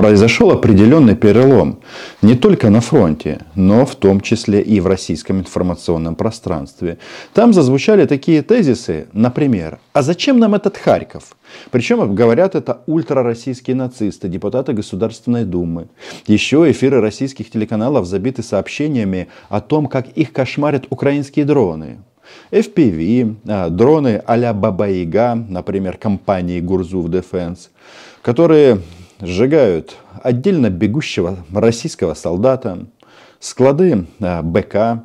произошел 0.00 0.50
определенный 0.50 1.14
перелом 1.14 1.80
не 2.22 2.34
только 2.34 2.70
на 2.70 2.80
фронте, 2.80 3.40
но 3.54 3.84
в 3.84 3.94
том 3.96 4.22
числе 4.22 4.62
и 4.62 4.80
в 4.80 4.86
российском 4.86 5.40
информационном 5.40 6.14
пространстве. 6.14 6.96
Там 7.34 7.52
зазвучали 7.52 8.06
такие 8.06 8.40
тезисы, 8.40 9.08
например, 9.12 9.78
а 9.92 10.00
зачем 10.00 10.38
нам 10.38 10.54
этот 10.54 10.78
Харьков? 10.78 11.36
Причем 11.70 12.14
говорят 12.14 12.54
это 12.54 12.80
ультрароссийские 12.86 13.76
нацисты, 13.76 14.28
депутаты 14.28 14.72
Государственной 14.72 15.44
Думы. 15.44 15.88
Еще 16.26 16.70
эфиры 16.70 17.02
российских 17.02 17.50
телеканалов 17.50 18.06
забиты 18.06 18.42
сообщениями 18.42 19.28
о 19.50 19.60
том, 19.60 19.86
как 19.86 20.08
их 20.08 20.32
кошмарят 20.32 20.86
украинские 20.88 21.44
дроны. 21.44 21.98
FPV, 22.52 23.36
а, 23.46 23.68
дроны 23.68 24.22
а-ля 24.24 24.54
Баба-Яга, 24.54 25.34
например, 25.34 25.98
компании 25.98 26.60
Гурзув 26.60 27.08
Defense, 27.08 27.68
которые 28.22 28.80
сжигают 29.20 29.96
отдельно 30.22 30.70
бегущего 30.70 31.38
российского 31.52 32.14
солдата, 32.14 32.86
склады 33.38 34.06
а, 34.20 34.42
БК, 34.42 35.04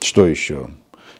что 0.00 0.26
еще? 0.26 0.68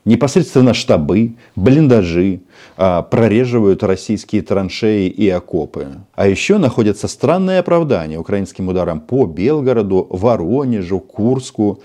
Непосредственно 0.05 0.73
штабы, 0.73 1.35
блиндажи, 1.57 2.43
а, 2.77 3.03
прореживают 3.03 3.83
российские 3.83 4.43
траншеи 4.43 5.09
и 5.09 5.29
окопы. 5.29 5.89
А 6.15 6.29
еще 6.29 6.59
находятся 6.59 7.09
странные 7.09 7.59
оправдания 7.59 8.17
украинским 8.17 8.69
ударам 8.69 9.01
по 9.01 9.27
Белгороду, 9.27 10.07
Воронежу, 10.09 11.01
Курску, 11.01 11.83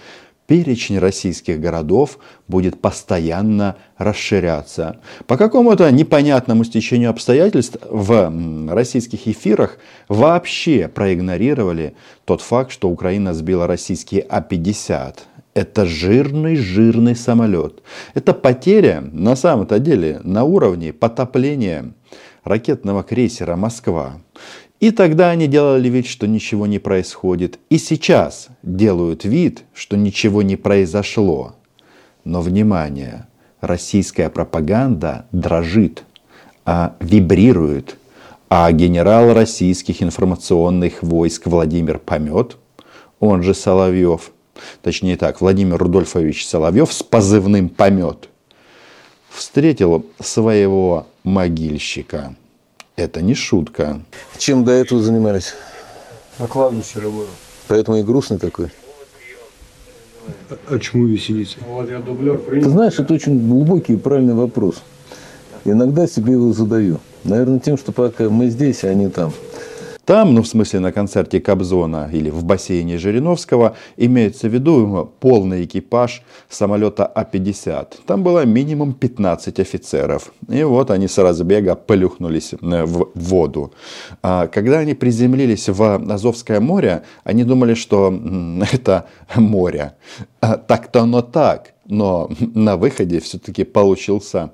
перечень 0.51 0.99
российских 0.99 1.61
городов 1.61 2.17
будет 2.49 2.81
постоянно 2.81 3.77
расширяться. 3.97 4.99
По 5.25 5.37
какому-то 5.37 5.89
непонятному 5.89 6.65
стечению 6.65 7.11
обстоятельств 7.11 7.77
в 7.89 8.29
российских 8.69 9.29
эфирах 9.29 9.77
вообще 10.09 10.89
проигнорировали 10.89 11.95
тот 12.25 12.41
факт, 12.41 12.73
что 12.73 12.89
Украина 12.89 13.33
сбила 13.33 13.65
российские 13.65 14.25
А-50. 14.27 15.19
Это 15.53 15.85
жирный-жирный 15.85 17.15
самолет. 17.15 17.81
Это 18.13 18.33
потеря 18.33 19.01
на 19.09 19.37
самом-то 19.37 19.79
деле 19.79 20.19
на 20.25 20.43
уровне 20.43 20.91
потопления 20.91 21.93
ракетного 22.43 23.03
крейсера 23.03 23.55
«Москва». 23.55 24.19
И 24.81 24.89
тогда 24.89 25.29
они 25.29 25.45
делали 25.45 25.87
вид, 25.89 26.07
что 26.07 26.27
ничего 26.27 26.65
не 26.65 26.79
происходит. 26.79 27.59
И 27.69 27.77
сейчас 27.77 28.47
делают 28.63 29.23
вид, 29.23 29.63
что 29.75 29.95
ничего 29.95 30.41
не 30.41 30.55
произошло. 30.55 31.55
Но 32.23 32.41
внимание, 32.41 33.27
российская 33.61 34.31
пропаганда 34.31 35.27
дрожит, 35.31 36.03
а 36.65 36.95
вибрирует. 36.99 37.95
А 38.49 38.71
генерал 38.71 39.35
российских 39.35 40.01
информационных 40.01 41.03
войск 41.03 41.45
Владимир 41.45 41.99
Помет, 41.99 42.57
он 43.19 43.43
же 43.43 43.53
Соловьев, 43.53 44.31
точнее 44.81 45.15
так, 45.15 45.41
Владимир 45.41 45.77
Рудольфович 45.77 46.47
Соловьев 46.47 46.91
с 46.91 47.03
позывным 47.03 47.69
Помет, 47.69 48.29
встретил 49.29 50.07
своего 50.19 51.05
могильщика– 51.23 52.35
это 52.95 53.21
не 53.21 53.35
шутка. 53.35 54.01
Чем 54.37 54.63
до 54.63 54.71
этого 54.71 55.01
занимались? 55.01 55.53
На 56.39 56.47
кладбище 56.47 56.99
работал. 56.99 57.33
Поэтому 57.67 57.97
и 57.97 58.03
грустный 58.03 58.37
такой. 58.37 58.71
А, 60.49 60.57
а 60.69 60.79
чему 60.79 61.07
веселиться? 61.07 61.57
Вот 61.67 61.89
я 61.89 61.99
дублер 61.99 62.37
Ты 62.37 62.69
знаешь, 62.69 62.99
это 62.99 63.13
очень 63.13 63.47
глубокий 63.47 63.93
и 63.93 63.97
правильный 63.97 64.33
вопрос. 64.33 64.81
Иногда 65.65 66.07
себе 66.07 66.33
его 66.33 66.53
задаю. 66.53 66.99
Наверное, 67.23 67.59
тем, 67.59 67.77
что 67.77 67.91
пока 67.91 68.29
мы 68.29 68.49
здесь, 68.49 68.83
а 68.83 68.87
они 68.87 69.07
там. 69.07 69.31
Там, 70.05 70.33
ну 70.33 70.41
в 70.41 70.47
смысле 70.47 70.79
на 70.79 70.91
концерте 70.91 71.39
Кобзона 71.39 72.09
или 72.11 72.29
в 72.29 72.43
бассейне 72.43 72.97
Жириновского, 72.97 73.75
имеется 73.97 74.49
в 74.49 74.53
виду 74.53 75.11
полный 75.19 75.63
экипаж 75.63 76.23
самолета 76.49 77.05
А-50. 77.05 77.99
Там 78.07 78.23
было 78.23 78.45
минимум 78.45 78.93
15 78.93 79.59
офицеров. 79.59 80.33
И 80.49 80.63
вот 80.63 80.89
они 80.89 81.07
с 81.07 81.17
разбега 81.19 81.75
плюхнулись 81.75 82.53
э, 82.53 82.83
в 82.85 83.11
воду. 83.13 83.73
А 84.23 84.47
когда 84.47 84.79
они 84.79 84.95
приземлились 84.95 85.69
в 85.69 86.11
Азовское 86.11 86.59
море, 86.59 87.03
они 87.23 87.43
думали, 87.43 87.75
что 87.75 88.11
это 88.71 89.05
море. 89.35 89.93
А 90.39 90.57
так-то 90.57 91.01
оно 91.01 91.21
так. 91.21 91.73
Но 91.85 92.29
на 92.39 92.75
выходе 92.75 93.19
все-таки 93.19 93.63
получился 93.63 94.51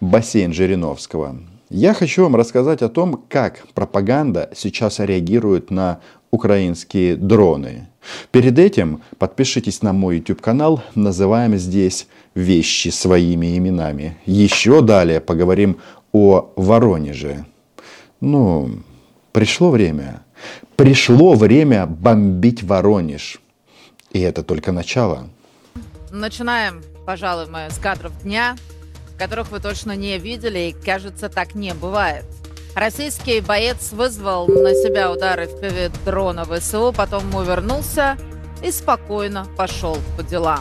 бассейн 0.00 0.52
Жириновского. 0.52 1.36
Я 1.68 1.94
хочу 1.94 2.22
вам 2.22 2.36
рассказать 2.36 2.82
о 2.82 2.88
том, 2.88 3.24
как 3.28 3.66
пропаганда 3.74 4.50
сейчас 4.54 5.00
реагирует 5.00 5.72
на 5.72 6.00
украинские 6.30 7.16
дроны. 7.16 7.88
Перед 8.30 8.58
этим 8.58 9.02
подпишитесь 9.18 9.82
на 9.82 9.92
мой 9.92 10.18
YouTube 10.18 10.40
канал, 10.40 10.82
называем 10.94 11.56
здесь 11.56 12.06
вещи 12.36 12.88
своими 12.88 13.58
именами. 13.58 14.16
Еще 14.26 14.80
далее 14.80 15.20
поговорим 15.20 15.78
о 16.12 16.52
Воронеже. 16.54 17.46
Ну, 18.20 18.70
пришло 19.32 19.70
время. 19.70 20.22
Пришло 20.76 21.34
время 21.34 21.86
бомбить 21.86 22.62
Воронеж. 22.62 23.40
И 24.12 24.20
это 24.20 24.44
только 24.44 24.70
начало. 24.70 25.28
Начинаем, 26.12 26.82
пожалуй, 27.04 27.46
мы 27.50 27.68
с 27.70 27.78
кадров 27.78 28.12
дня 28.22 28.56
которых 29.16 29.50
вы 29.50 29.60
точно 29.60 29.96
не 29.96 30.18
видели, 30.18 30.58
и, 30.70 30.72
кажется, 30.84 31.28
так 31.28 31.54
не 31.54 31.74
бывает. 31.74 32.24
Российский 32.74 33.40
боец 33.40 33.92
вызвал 33.92 34.46
на 34.48 34.74
себя 34.74 35.10
удары 35.10 35.46
в 35.46 35.60
пиве 35.60 35.90
дрона 36.04 36.44
ВСУ, 36.44 36.92
потом 36.94 37.34
увернулся 37.34 38.18
и 38.62 38.70
спокойно 38.70 39.46
пошел 39.56 39.96
по 40.16 40.22
делам. 40.22 40.60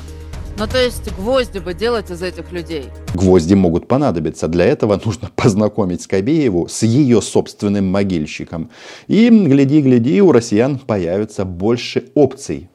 Ну, 0.57 0.67
то 0.67 0.81
есть 0.81 1.13
гвозди 1.17 1.59
бы 1.59 1.73
делать 1.73 2.09
из 2.11 2.21
этих 2.21 2.53
людей. 2.53 2.85
Гвозди 3.13 3.55
могут 3.55 3.89
понадобиться. 3.89 4.47
Для 4.47 4.63
этого 4.65 4.99
нужно 5.03 5.29
познакомить 5.35 6.01
Скобееву 6.01 6.69
с 6.69 6.83
ее 6.83 7.21
собственным 7.21 7.87
могильщиком. 7.87 8.69
И, 9.07 9.29
гляди-гляди, 9.29 10.21
у 10.21 10.31
россиян 10.31 10.79
появится 10.79 11.43
больше 11.43 12.05
опций 12.15 12.69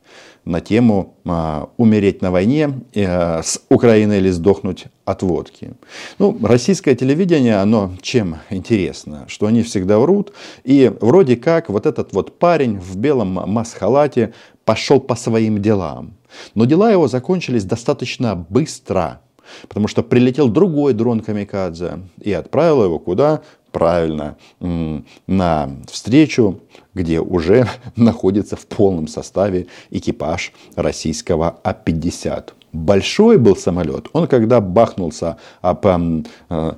на 0.45 0.61
тему 0.61 1.17
а, 1.25 1.69
«Умереть 1.77 2.23
на 2.23 2.31
войне 2.31 2.81
э, 2.95 3.43
с 3.43 3.63
Украиной 3.69 4.19
или 4.19 4.31
сдохнуть 4.31 4.87
от 5.05 5.23
водки». 5.23 5.73
Ну, 6.19 6.39
российское 6.43 6.95
телевидение, 6.95 7.57
оно 7.57 7.93
чем 8.03 8.37
интересно? 8.51 9.25
Что 9.29 9.47
они 9.47 9.63
всегда 9.63 9.99
врут. 9.99 10.33
И 10.65 10.93
вроде 11.01 11.37
как 11.37 11.69
вот 11.69 11.87
этот 11.87 12.13
вот 12.13 12.39
парень 12.39 12.79
в 12.79 12.97
белом 12.97 13.33
масхалате 13.33 14.33
пошел 14.65 15.01
по 15.01 15.15
своим 15.15 15.61
делам. 15.61 16.15
Но 16.55 16.65
дела 16.65 16.91
его 16.91 17.09
закончились 17.09 17.65
достаточно 17.65 18.35
быстро. 18.35 19.21
Потому 19.69 19.89
что 19.89 20.03
прилетел 20.03 20.49
другой 20.49 20.93
дрон 20.93 21.21
Камикадзе 21.21 22.01
и 22.21 22.33
отправил 22.33 22.85
его 22.85 22.99
куда? 22.99 23.43
Правильно, 23.73 24.37
на 24.61 25.71
встречу, 25.91 26.61
где 26.95 27.21
уже 27.21 27.67
находится 27.97 28.57
в 28.57 28.67
полном 28.67 29.09
составе 29.09 29.67
экипаж 29.91 30.53
российского 30.77 31.59
А-50. 31.65 32.51
Большой 32.73 33.39
был 33.39 33.57
самолет. 33.57 34.07
Он 34.13 34.29
когда 34.29 34.61
бахнулся 34.61 35.37
об 35.61 35.87
э, 35.87 36.73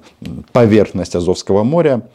поверхность 0.52 1.14
Азовского 1.14 1.64
моря, 1.64 2.08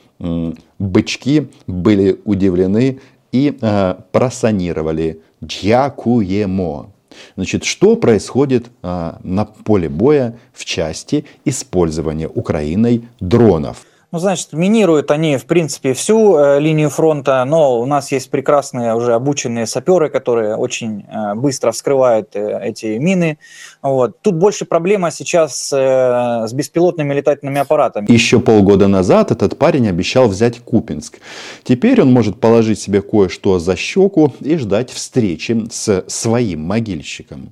бычки 0.79 1.49
были 1.67 2.19
удивлены 2.25 2.99
и 3.31 3.55
э, 3.61 3.95
просанировали 4.11 5.21
«Дякуемо». 5.41 6.91
Значит, 7.35 7.63
что 7.63 7.95
происходит 7.95 8.67
а, 8.83 9.19
на 9.23 9.45
поле 9.45 9.89
боя 9.89 10.37
в 10.53 10.65
части 10.65 11.25
использования 11.45 12.27
Украиной 12.27 13.07
дронов? 13.19 13.85
Ну, 14.17 14.21
значит, 14.21 14.53
минируют 14.53 15.11
они, 15.11 15.37
в 15.37 15.45
принципе, 15.45 15.93
всю 15.93 16.37
э, 16.37 16.59
линию 16.59 16.89
фронта, 16.89 17.45
но 17.45 17.79
у 17.79 17.85
нас 17.85 18.11
есть 18.11 18.31
прекрасные 18.31 18.95
уже 18.95 19.13
обученные 19.13 19.67
саперы, 19.67 20.09
которые 20.09 20.55
очень 20.55 21.05
э, 21.07 21.35
быстро 21.35 21.71
вскрывают 21.71 22.35
э, 22.35 22.59
эти 22.63 22.97
мины. 22.97 23.37
Вот. 23.83 24.19
Тут 24.23 24.33
больше 24.33 24.65
проблема 24.65 25.11
сейчас 25.11 25.71
э, 25.71 26.47
с 26.47 26.51
беспилотными 26.51 27.13
летательными 27.13 27.59
аппаратами. 27.59 28.11
Еще 28.11 28.39
полгода 28.39 28.87
назад 28.87 29.29
этот 29.29 29.59
парень 29.59 29.87
обещал 29.87 30.27
взять 30.27 30.61
Купинск. 30.61 31.19
Теперь 31.61 32.01
он 32.01 32.11
может 32.11 32.39
положить 32.39 32.79
себе 32.79 33.03
кое-что 33.03 33.59
за 33.59 33.75
щеку 33.75 34.33
и 34.39 34.57
ждать 34.57 34.89
встречи 34.89 35.67
с 35.69 36.05
своим 36.07 36.61
могильщиком. 36.61 37.51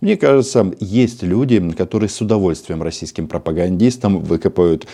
Мне 0.00 0.16
кажется, 0.16 0.70
есть 0.78 1.24
люди, 1.24 1.72
которые 1.72 2.08
с 2.08 2.20
удовольствием 2.20 2.84
российским 2.84 3.26
пропагандистам 3.26 4.20
выкопают 4.20 4.86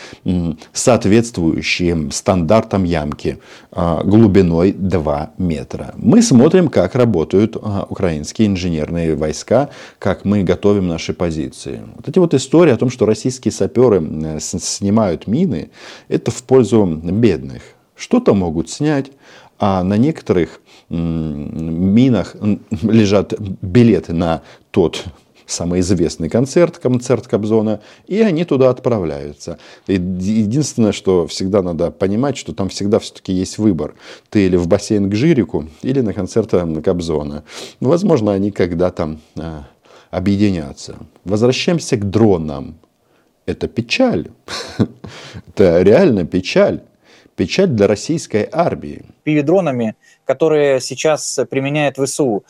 соответствующие 0.72 1.09
стандартам 2.10 2.84
ямки 2.84 3.38
а, 3.72 4.02
глубиной 4.04 4.72
2 4.72 5.30
метра. 5.38 5.94
Мы 5.96 6.22
смотрим, 6.22 6.68
как 6.68 6.94
работают 6.94 7.56
а, 7.60 7.86
украинские 7.88 8.48
инженерные 8.48 9.16
войска, 9.16 9.70
как 9.98 10.24
мы 10.24 10.42
готовим 10.42 10.88
наши 10.88 11.12
позиции. 11.12 11.82
Вот 11.96 12.08
эти 12.08 12.18
вот 12.18 12.34
истории 12.34 12.72
о 12.72 12.76
том, 12.76 12.90
что 12.90 13.06
российские 13.06 13.52
саперы 13.52 14.00
снимают 14.40 15.26
мины, 15.26 15.70
это 16.08 16.30
в 16.30 16.42
пользу 16.42 16.86
бедных. 16.86 17.62
Что-то 17.96 18.34
могут 18.34 18.70
снять, 18.70 19.10
А 19.58 19.82
на 19.84 19.98
некоторых 19.98 20.60
минах 20.88 22.34
лежат 22.82 23.34
билеты 23.38 24.12
на 24.14 24.42
тот 24.70 25.04
самый 25.50 25.80
известный 25.80 26.28
концерт, 26.28 26.78
концерт 26.78 27.26
Кобзона, 27.26 27.80
и 28.06 28.20
они 28.20 28.44
туда 28.44 28.70
отправляются. 28.70 29.58
И 29.86 29.94
единственное, 29.94 30.92
что 30.92 31.26
всегда 31.26 31.62
надо 31.62 31.90
понимать, 31.90 32.36
что 32.36 32.54
там 32.54 32.68
всегда 32.68 32.98
все-таки 32.98 33.32
есть 33.32 33.58
выбор. 33.58 33.94
Ты 34.28 34.46
или 34.46 34.56
в 34.56 34.68
бассейн 34.68 35.10
к 35.10 35.14
Жирику, 35.14 35.66
или 35.82 36.00
на 36.00 36.12
концерт 36.12 36.50
Кобзона. 36.84 37.44
Возможно, 37.80 38.32
они 38.32 38.50
когда-то 38.50 39.18
а, 39.36 39.64
объединятся. 40.10 40.96
Возвращаемся 41.24 41.96
к 41.96 42.08
дронам. 42.08 42.76
Это 43.46 43.68
печаль. 43.68 44.28
Это 45.48 45.82
реально 45.82 46.24
печаль. 46.24 46.82
Печаль 47.36 47.68
для 47.68 47.86
российской 47.86 48.48
армии. 48.52 49.04
Пивидронами, 49.22 49.94
которые 50.24 50.80
сейчас 50.80 51.38
применяет 51.50 51.96
ВСУ 51.96 52.44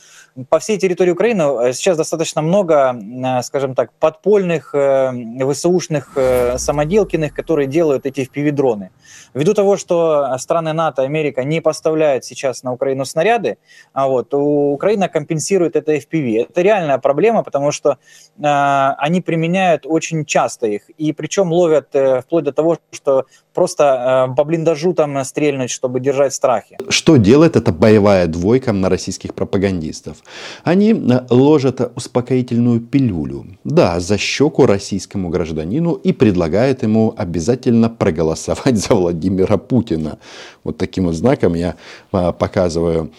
по 0.48 0.58
всей 0.58 0.78
территории 0.78 1.10
Украины 1.10 1.42
э, 1.42 1.72
сейчас 1.72 1.96
достаточно 1.96 2.42
много, 2.42 2.94
э, 2.94 3.42
скажем 3.42 3.74
так, 3.74 3.92
подпольных 3.92 4.74
э, 4.74 5.12
ВСУшных 5.52 6.16
самоделкиных, 6.56 7.34
которые 7.34 7.66
делают 7.66 8.06
эти 8.06 8.20
FPV-дроны. 8.20 8.90
Ввиду 9.34 9.54
того, 9.54 9.76
что 9.76 10.36
страны 10.38 10.72
НАТО, 10.72 11.02
Америка 11.02 11.44
не 11.44 11.60
поставляют 11.60 12.24
сейчас 12.24 12.62
на 12.62 12.72
Украину 12.72 13.04
снаряды, 13.04 13.58
а 13.92 14.08
вот, 14.08 14.32
Украина 14.32 15.08
компенсирует 15.08 15.76
это 15.76 15.96
FPV. 15.96 16.46
Это 16.48 16.62
реальная 16.62 16.98
проблема, 16.98 17.42
потому 17.42 17.72
что 17.72 17.90
э, 17.90 17.94
они 18.42 19.20
применяют 19.20 19.86
очень 19.86 20.24
часто 20.24 20.66
их, 20.66 20.90
и 20.98 21.12
причем 21.12 21.52
ловят 21.52 21.94
э, 21.94 22.20
вплоть 22.22 22.44
до 22.44 22.52
того, 22.52 22.78
что 22.92 23.26
просто 23.54 24.28
э, 24.30 24.34
по 24.34 24.44
блиндажу 24.44 24.94
там 24.94 25.24
стрельнуть, 25.24 25.70
чтобы 25.70 26.00
держать 26.00 26.32
в 26.32 26.36
страхе. 26.60 26.76
Что 26.88 27.16
делает 27.16 27.56
эта 27.56 27.72
боевая 27.72 28.26
двойка 28.26 28.72
на 28.72 28.88
российских 28.88 29.34
пропагандистов? 29.34 30.18
Они 30.64 30.92
э, 30.92 31.26
ложат 31.30 31.92
успокоительную 31.96 32.80
пилюлю, 32.80 33.46
да, 33.64 34.00
за 34.00 34.18
щеку 34.18 34.66
российскому 34.66 35.28
гражданину 35.28 35.94
и 35.94 36.12
предлагают 36.12 36.82
ему 36.82 37.14
обязательно 37.16 37.88
проголосовать 37.88 38.76
за 38.88 38.94
Владимира 38.94 39.56
Путина. 39.56 40.18
Вот 40.64 40.76
таким 40.76 41.06
вот 41.06 41.14
знаком 41.14 41.54
я 41.54 41.76
э, 42.12 42.32
показываю 42.32 43.10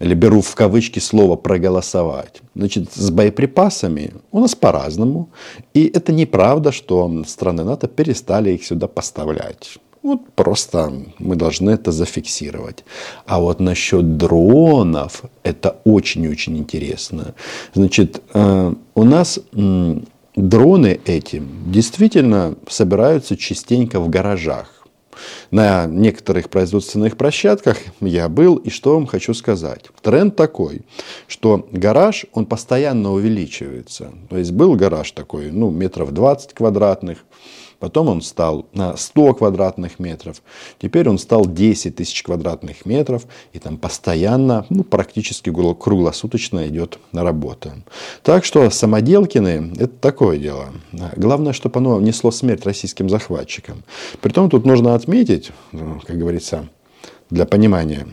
или 0.00 0.14
беру 0.14 0.40
в 0.40 0.54
кавычки 0.54 0.98
слово 1.00 1.36
проголосовать. 1.36 2.40
Значит, 2.54 2.92
с 2.92 3.10
боеприпасами 3.10 4.14
у 4.30 4.40
нас 4.40 4.54
по-разному. 4.54 5.28
И 5.74 5.86
это 5.86 6.12
неправда, 6.12 6.72
что 6.72 7.24
страны 7.26 7.64
НАТО 7.64 7.88
перестали 7.88 8.50
их 8.50 8.64
сюда 8.64 8.86
поставлять. 8.86 9.78
Вот 10.04 10.34
просто 10.34 10.92
мы 11.18 11.34
должны 11.34 11.70
это 11.70 11.90
зафиксировать. 11.90 12.84
А 13.24 13.40
вот 13.40 13.58
насчет 13.58 14.18
дронов, 14.18 15.22
это 15.42 15.78
очень-очень 15.84 16.58
интересно. 16.58 17.34
Значит, 17.72 18.20
э, 18.34 18.74
у 18.94 19.02
нас 19.04 19.40
дроны 20.36 21.00
эти 21.06 21.42
действительно 21.66 22.54
собираются 22.68 23.34
частенько 23.38 23.98
в 23.98 24.10
гаражах. 24.10 24.86
На 25.50 25.86
некоторых 25.86 26.50
производственных 26.50 27.16
площадках 27.16 27.78
я 28.00 28.28
был, 28.28 28.56
и 28.56 28.68
что 28.68 28.96
вам 28.96 29.06
хочу 29.06 29.32
сказать. 29.32 29.86
Тренд 30.02 30.36
такой, 30.36 30.82
что 31.28 31.66
гараж, 31.72 32.26
он 32.34 32.44
постоянно 32.44 33.10
увеличивается. 33.10 34.12
То 34.28 34.36
есть 34.36 34.52
был 34.52 34.74
гараж 34.74 35.12
такой, 35.12 35.50
ну, 35.50 35.70
метров 35.70 36.12
20 36.12 36.52
квадратных, 36.52 37.24
Потом 37.84 38.08
он 38.08 38.22
стал 38.22 38.64
на 38.72 38.96
100 38.96 39.34
квадратных 39.34 39.98
метров. 39.98 40.40
Теперь 40.80 41.06
он 41.06 41.18
стал 41.18 41.44
10 41.44 41.94
тысяч 41.94 42.22
квадратных 42.22 42.86
метров. 42.86 43.26
И 43.52 43.58
там 43.58 43.76
постоянно, 43.76 44.64
ну, 44.70 44.84
практически 44.84 45.52
круглосуточно 45.52 46.66
идет 46.68 46.98
работа. 47.12 47.74
Так 48.22 48.46
что 48.46 48.70
самоделкины– 48.70 49.74
это 49.78 49.92
такое 50.00 50.38
дело. 50.38 50.70
Главное, 51.16 51.52
чтобы 51.52 51.78
оно 51.78 52.00
несло 52.00 52.30
смерть 52.30 52.64
российским 52.64 53.10
захватчикам. 53.10 53.84
Притом 54.22 54.48
тут 54.48 54.64
нужно 54.64 54.94
отметить, 54.94 55.52
как 56.06 56.16
говорится, 56.16 56.66
для 57.28 57.44
понимания. 57.44 58.06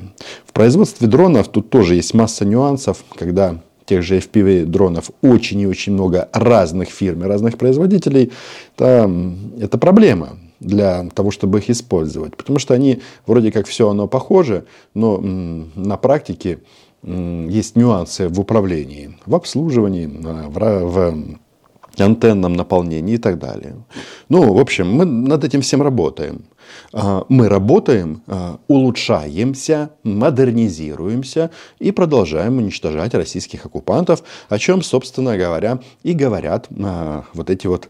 В 0.46 0.52
производстве 0.52 1.08
дронов 1.08 1.48
тут 1.48 1.70
тоже 1.70 1.96
есть 1.96 2.14
масса 2.14 2.44
нюансов, 2.44 3.06
когда 3.16 3.62
тех 3.92 4.04
же 4.04 4.20
FPV-дронов 4.20 5.12
очень 5.22 5.60
и 5.60 5.68
очень 5.68 5.92
много 5.92 6.30
разных 6.32 6.88
фирм 6.88 7.26
и 7.26 7.28
разных 7.28 7.58
производителей, 7.58 8.32
это, 8.78 9.12
это 9.60 9.78
проблема 9.78 10.38
для 10.62 11.10
того, 11.14 11.30
чтобы 11.30 11.58
их 11.58 11.70
использовать. 11.70 12.38
Потому 12.38 12.58
что 12.58 12.74
они 12.74 13.02
вроде 13.26 13.52
как 13.52 13.68
все 13.68 13.90
оно 13.90 14.08
похоже, 14.08 14.64
но 14.94 15.18
на 15.18 15.98
практике 15.98 16.60
есть 17.04 17.76
нюансы 17.76 18.30
в 18.30 18.40
управлении, 18.40 19.18
в 19.26 19.36
обслуживании, 19.36 20.06
в 20.08 21.16
антенном 22.00 22.54
наполнении 22.54 23.16
и 23.16 23.18
так 23.18 23.40
далее. 23.40 23.76
Ну, 24.30 24.54
в 24.54 24.60
общем, 24.60 24.92
мы 24.92 25.06
над 25.06 25.44
этим 25.44 25.62
всем 25.62 25.82
работаем. 25.82 26.46
А, 26.94 27.26
мы 27.30 27.50
работаем, 27.50 28.22
а, 28.28 28.60
улучшаемся, 28.68 29.92
модернизируемся 30.04 31.52
и 31.80 31.92
продолжаем 31.92 32.58
уничтожать 32.58 33.14
российских 33.14 33.66
оккупантов, 33.66 34.24
о 34.50 34.58
чем, 34.58 34.82
собственно 34.82 35.38
говоря, 35.38 35.80
и 36.04 36.14
говорят 36.14 36.68
а, 36.84 37.26
вот 37.34 37.50
эти 37.50 37.68
вот 37.68 37.90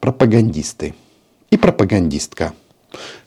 пропагандисты 0.00 0.94
и 1.50 1.56
пропагандистка, 1.56 2.52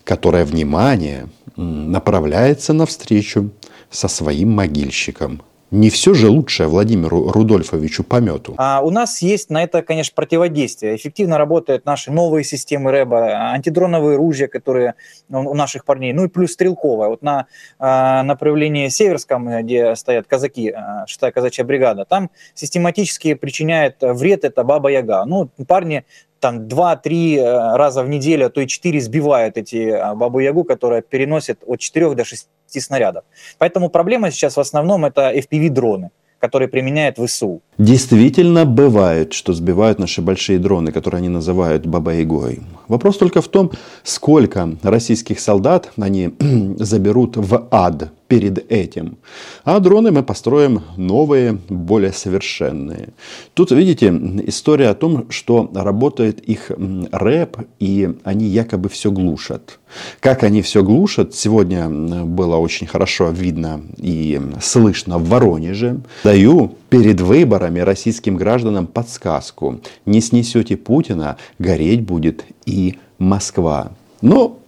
которая 0.04 0.45
внимание 0.45 1.27
направляется 1.56 2.74
навстречу 2.74 3.51
со 3.89 4.07
своим 4.07 4.51
могильщиком, 4.51 5.42
не 5.72 5.90
все 5.90 6.14
же 6.14 6.30
лучшее 6.30 6.68
Владимиру 6.68 7.30
Рудольфовичу 7.31 8.04
Помету. 8.04 8.54
А 8.58 8.81
у 8.81 8.90
нас 8.90 9.22
есть 9.22 9.50
на 9.50 9.64
это, 9.64 9.81
конечно, 9.81 10.14
противодействие. 10.16 10.96
Эффективно 10.96 11.38
работают 11.38 11.86
наши 11.86 12.12
новые 12.12 12.44
системы 12.44 12.92
рэба, 12.92 13.52
антидроновые 13.52 14.18
ружья, 14.18 14.48
которые 14.48 14.96
у 15.30 15.54
наших 15.54 15.84
парней, 15.84 16.14
ну 16.14 16.25
и 16.25 16.28
плюс 16.28 16.54
стрелковая. 16.54 17.10
Вот 17.10 17.22
на 17.22 17.48
а, 17.80 18.24
направлении 18.24 18.88
Северском, 18.88 19.62
где 19.62 19.96
стоят 19.96 20.28
казаки, 20.28 20.69
6-я 20.69 21.28
а, 21.28 21.31
казачья 21.31 21.64
бригада, 21.66 22.06
там 22.06 22.30
систематически 22.54 23.34
причиняет 23.34 23.98
вред 24.02 24.46
это 24.46 24.64
Баба 24.64 24.90
Яга. 24.90 25.25
Ну, 25.25 25.50
парни 25.68 26.06
там 26.40 26.68
2-3 26.68 27.38
э, 27.38 27.78
раза 27.78 28.04
в 28.04 28.10
неделю, 28.10 28.48
а 28.48 28.50
то 28.50 28.62
и 28.62 28.68
4 28.68 29.02
сбивают 29.02 29.58
эти 29.58 29.90
а, 29.90 30.16
бабу-ягу, 30.16 30.64
которая 30.64 31.02
переносит 31.02 31.60
от 31.66 31.80
4 31.80 32.16
до 32.16 32.25
6 32.25 32.48
снарядов. 32.69 33.24
Поэтому 33.58 33.90
проблема 33.90 34.31
сейчас 34.31 34.57
в 34.57 34.59
основном 34.59 35.06
это 35.06 35.33
FPV-дроны 35.33 36.09
которые 36.40 36.68
применяет 36.68 37.18
ВСУ. 37.18 37.62
Действительно 37.78 38.66
бывает, 38.66 39.33
что 39.33 39.54
сбивают 39.54 40.00
наши 40.00 40.21
большие 40.21 40.59
дроны, 40.59 40.92
которые 40.92 41.19
они 41.19 41.30
называют 41.30 41.86
Баба-Ягой. 41.86 42.62
Вопрос 42.88 43.18
только 43.18 43.42
в 43.42 43.47
том, 43.47 43.71
сколько 44.04 44.69
российских 44.83 45.40
солдат 45.40 45.92
они 46.00 46.33
заберут 46.78 47.38
в 47.38 47.68
ад 47.71 48.12
перед 48.28 48.72
этим. 48.72 49.18
А 49.64 49.80
дроны 49.80 50.12
мы 50.12 50.24
построим 50.24 50.81
новые, 50.98 51.60
более 51.69 52.12
совершенные. 52.12 53.10
Тут, 53.54 53.72
видите, 53.72 54.10
история 54.46 54.90
о 54.90 54.96
том, 54.96 55.31
что 55.31 55.69
работает 55.74 56.40
их 56.40 56.72
рэп, 57.12 57.57
и 57.80 58.16
они 58.24 58.46
якобы 58.46 58.90
все 58.90 59.12
глушат. 59.12 59.80
Как 60.19 60.44
они 60.44 60.62
все 60.62 60.84
глушат, 60.84 61.34
сегодня 61.34 61.90
было 61.90 62.57
очень 62.57 62.88
хорошо 62.88 63.30
видно 63.30 63.81
и 63.98 64.40
слышно 64.62 65.18
в 65.18 65.30
Воронеже. 65.30 66.02
Даю 66.24 66.76
перед 66.90 67.22
выборами 67.22 67.80
российским 67.80 68.36
гражданам 68.36 68.88
подсказку. 68.88 69.80
Не 70.06 70.22
снесете 70.22 70.76
Путина, 70.78 71.38
гореть 71.60 72.02
будет 72.02 72.46
и 72.66 72.98
Москва. 73.18 73.92
Но 74.22 74.60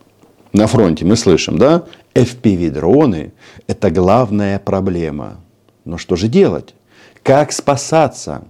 на 0.54 0.68
фронте 0.68 1.06
мы 1.06 1.16
слышим, 1.16 1.58
да, 1.58 1.84
FPV-дроны– 2.16 3.32
это 3.68 3.92
главная 3.92 4.60
проблема. 4.60 5.38
Но 5.86 5.98
что 5.98 6.16
же 6.16 6.28
делать? 6.28 6.74
Как 7.24 7.52
спасаться? 7.52 8.44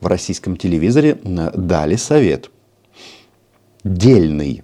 В 0.00 0.06
российском 0.06 0.56
телевизоре 0.56 1.18
дали 1.24 1.96
совет. 1.96 2.50
Дельный. 3.84 4.62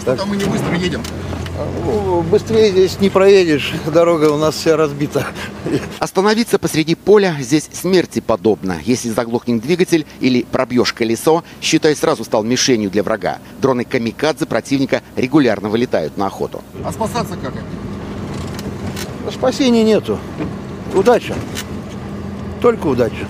Что-то 0.00 0.26
мы 0.26 0.36
не 0.36 0.44
быстро 0.44 0.76
едем. 0.76 1.02
Ну, 1.84 2.22
быстрее 2.22 2.70
здесь 2.70 3.00
не 3.00 3.10
проедешь, 3.10 3.72
дорога 3.92 4.30
у 4.30 4.38
нас 4.38 4.54
вся 4.54 4.76
разбита. 4.76 5.26
Остановиться 5.98 6.58
посреди 6.58 6.94
поля 6.94 7.36
здесь 7.40 7.68
смерти 7.72 8.20
подобно. 8.20 8.78
Если 8.84 9.10
заглохнет 9.10 9.62
двигатель 9.62 10.06
или 10.20 10.42
пробьешь 10.42 10.92
колесо, 10.92 11.44
считай, 11.60 11.96
сразу 11.96 12.24
стал 12.24 12.42
мишенью 12.42 12.90
для 12.90 13.02
врага. 13.02 13.38
Дроны 13.60 13.84
камикадзе 13.84 14.46
противника 14.46 15.02
регулярно 15.16 15.68
вылетают 15.68 16.16
на 16.16 16.26
охоту. 16.26 16.62
А 16.84 16.92
спасаться 16.92 17.36
как 17.36 17.54
Спасения 19.32 19.84
нету. 19.84 20.18
Удача. 20.94 21.34
Только 22.60 22.86
удача. 22.86 23.26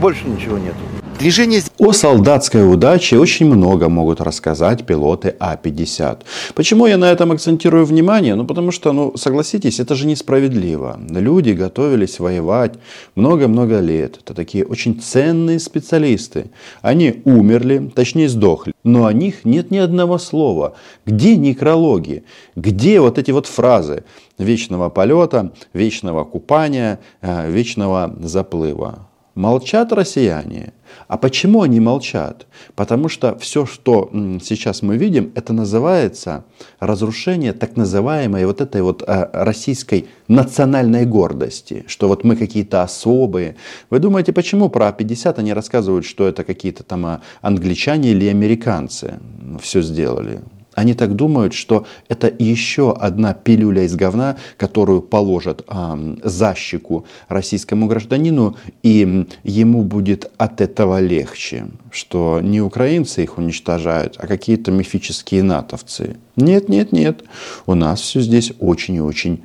Больше 0.00 0.26
ничего 0.26 0.58
нету. 0.58 0.87
Движение... 1.18 1.62
О 1.78 1.92
солдатской 1.92 2.72
удаче 2.72 3.18
очень 3.18 3.46
много 3.46 3.88
могут 3.88 4.20
рассказать 4.20 4.86
пилоты 4.86 5.34
А-50. 5.40 6.18
Почему 6.54 6.86
я 6.86 6.96
на 6.96 7.10
этом 7.10 7.32
акцентирую 7.32 7.84
внимание? 7.86 8.36
Ну, 8.36 8.46
потому 8.46 8.70
что, 8.70 8.92
ну, 8.92 9.16
согласитесь, 9.16 9.80
это 9.80 9.96
же 9.96 10.06
несправедливо. 10.06 10.96
Люди 11.10 11.50
готовились 11.50 12.20
воевать 12.20 12.74
много-много 13.16 13.80
лет. 13.80 14.20
Это 14.22 14.32
такие 14.32 14.64
очень 14.64 15.00
ценные 15.00 15.58
специалисты. 15.58 16.52
Они 16.82 17.20
умерли, 17.24 17.90
точнее 17.92 18.28
сдохли. 18.28 18.72
Но 18.84 19.06
о 19.06 19.12
них 19.12 19.44
нет 19.44 19.72
ни 19.72 19.78
одного 19.78 20.18
слова. 20.18 20.76
Где 21.04 21.34
некрологи? 21.36 22.22
Где 22.54 23.00
вот 23.00 23.18
эти 23.18 23.32
вот 23.32 23.46
фразы 23.46 24.04
вечного 24.38 24.88
полета, 24.88 25.52
вечного 25.72 26.22
купания, 26.22 27.00
э, 27.22 27.50
вечного 27.50 28.14
заплыва? 28.20 29.07
Молчат 29.38 29.92
россияне. 29.92 30.72
А 31.06 31.16
почему 31.16 31.62
они 31.62 31.78
молчат? 31.78 32.48
Потому 32.74 33.08
что 33.08 33.38
все, 33.38 33.66
что 33.66 34.10
сейчас 34.42 34.82
мы 34.82 34.96
видим, 34.96 35.30
это 35.36 35.52
называется 35.52 36.44
разрушение 36.80 37.52
так 37.52 37.76
называемой 37.76 38.46
вот 38.46 38.60
этой 38.60 38.82
вот 38.82 39.04
э, 39.06 39.30
российской 39.32 40.08
национальной 40.26 41.06
гордости, 41.06 41.84
что 41.86 42.08
вот 42.08 42.24
мы 42.24 42.34
какие-то 42.34 42.82
особые. 42.82 43.54
Вы 43.90 44.00
думаете, 44.00 44.32
почему 44.32 44.70
про 44.70 44.90
50 44.90 45.38
они 45.38 45.52
рассказывают, 45.52 46.04
что 46.04 46.26
это 46.26 46.42
какие-то 46.42 46.82
там 46.82 47.06
э, 47.06 47.20
англичане 47.40 48.10
или 48.10 48.26
американцы 48.26 49.20
все 49.60 49.82
сделали? 49.82 50.40
Они 50.78 50.94
так 50.94 51.16
думают, 51.16 51.54
что 51.54 51.86
это 52.08 52.32
еще 52.38 52.92
одна 52.92 53.34
пилюля 53.34 53.82
из 53.82 53.96
говна, 53.96 54.36
которую 54.56 55.02
положат 55.02 55.64
э, 55.66 56.16
за 56.22 56.54
щеку 56.54 57.04
российскому 57.26 57.88
гражданину, 57.88 58.54
и 58.84 59.26
ему 59.42 59.82
будет 59.82 60.30
от 60.36 60.60
этого 60.60 61.00
легче, 61.00 61.66
что 61.90 62.38
не 62.40 62.60
украинцы 62.60 63.24
их 63.24 63.38
уничтожают, 63.38 64.14
а 64.20 64.28
какие-то 64.28 64.70
мифические 64.70 65.42
натовцы. 65.42 66.16
Нет, 66.36 66.68
нет, 66.68 66.92
нет. 66.92 67.24
У 67.66 67.74
нас 67.74 68.00
все 68.00 68.20
здесь 68.20 68.52
очень 68.60 68.94
и 68.94 69.00
очень 69.00 69.42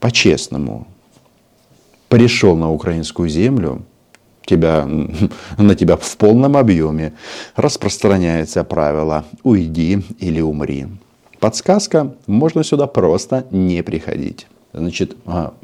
по-честному. 0.00 0.86
Пришел 2.08 2.56
на 2.56 2.72
украинскую 2.72 3.28
землю, 3.28 3.82
тебя, 4.48 4.88
на 5.58 5.74
тебя 5.74 5.96
в 5.96 6.16
полном 6.16 6.56
объеме 6.56 7.12
распространяется 7.54 8.64
правило 8.64 9.24
«уйди 9.42 10.02
или 10.18 10.40
умри». 10.40 10.86
Подсказка, 11.38 12.14
можно 12.26 12.64
сюда 12.64 12.86
просто 12.88 13.46
не 13.52 13.82
приходить. 13.82 14.48
Значит, 14.72 15.16
а, 15.24 15.54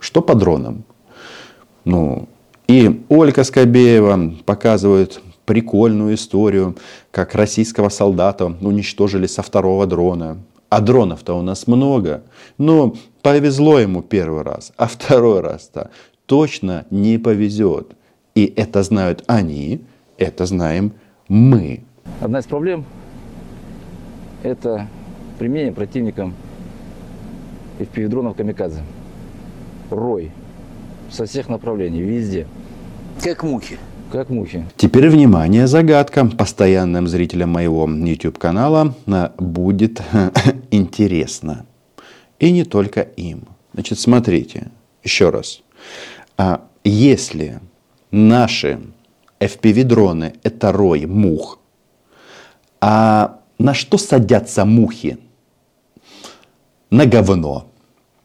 что 0.00 0.20
по 0.20 0.34
дронам? 0.34 0.82
Ну, 1.84 2.28
и 2.66 3.04
Ольга 3.08 3.44
Скобеева 3.44 4.34
показывает 4.44 5.20
прикольную 5.44 6.14
историю, 6.14 6.76
как 7.10 7.34
российского 7.34 7.88
солдата 7.88 8.46
уничтожили 8.46 9.26
со 9.26 9.42
второго 9.42 9.86
дрона. 9.86 10.38
А 10.70 10.80
дронов-то 10.80 11.34
у 11.34 11.42
нас 11.42 11.66
много. 11.66 12.22
Но 12.58 12.94
повезло 13.20 13.78
ему 13.78 14.02
первый 14.02 14.42
раз, 14.42 14.72
а 14.76 14.86
второй 14.86 15.40
раз-то 15.40 15.90
точно 16.26 16.86
не 16.90 17.18
повезет. 17.18 17.92
И 18.34 18.52
это 18.56 18.82
знают 18.82 19.24
они, 19.26 19.82
это 20.18 20.46
знаем 20.46 20.92
мы. 21.28 21.82
Одна 22.20 22.38
из 22.38 22.46
проблем– 22.46 22.84
это 24.42 24.88
применение 25.38 25.72
противником 25.72 26.34
FPV-дронов 27.78 28.34
«Камикадзе». 28.36 28.82
Рой. 29.90 30.30
Со 31.10 31.26
всех 31.26 31.48
направлений, 31.48 32.00
везде. 32.00 32.46
Как 33.22 33.42
мухи. 33.42 33.78
Как 34.10 34.30
мухи. 34.30 34.66
Теперь 34.76 35.08
внимание, 35.08 35.66
загадка. 35.66 36.24
Постоянным 36.26 37.08
зрителям 37.08 37.50
моего 37.50 37.88
YouTube-канала 37.88 38.94
будет 39.38 40.02
интересно. 40.70 41.66
И 42.38 42.50
не 42.50 42.64
только 42.64 43.00
им. 43.00 43.44
Значит, 43.74 43.98
смотрите, 43.98 44.70
еще 45.02 45.30
раз. 45.30 45.62
А 46.36 46.62
если 46.84 47.60
наши 48.12 48.78
FPV-дроны– 49.40 50.36
это 50.44 50.70
рой 50.70 51.06
мух. 51.06 51.58
А 52.80 53.40
на 53.58 53.74
что 53.74 53.98
садятся 53.98 54.64
мухи? 54.64 55.18
На 56.90 57.06
говно. 57.06 57.68